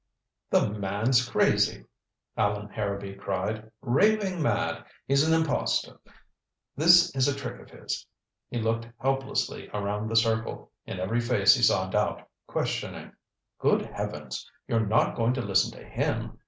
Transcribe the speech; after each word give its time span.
"The 0.49 0.67
man's 0.67 1.29
crazy," 1.29 1.85
Allan 2.35 2.69
Harrowby 2.69 3.13
cried. 3.13 3.69
"Raving 3.81 4.41
mad. 4.41 4.83
He's 5.05 5.21
an 5.21 5.31
impostor 5.31 5.99
this 6.75 7.15
is 7.15 7.27
a 7.27 7.35
trick 7.35 7.61
of 7.61 7.69
his" 7.69 8.07
He 8.49 8.57
looked 8.59 8.87
helplessly 8.97 9.69
around 9.75 10.07
the 10.09 10.15
circle. 10.15 10.71
In 10.87 10.99
every 10.99 11.19
face 11.21 11.53
he 11.53 11.61
saw 11.61 11.87
doubt, 11.87 12.27
questioning. 12.47 13.11
"Good 13.59 13.83
heavens 13.83 14.49
you're 14.67 14.87
not 14.87 15.15
going 15.15 15.35
to 15.35 15.41
listen 15.43 15.71
to 15.77 15.85
him? 15.85 16.39